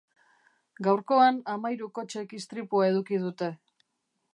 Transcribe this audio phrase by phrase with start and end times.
[0.87, 3.57] Gaurkoan hamahiru kotxek istripua eduki dute.